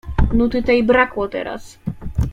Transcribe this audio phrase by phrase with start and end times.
[0.33, 1.79] "Nuty tej brakło teraz."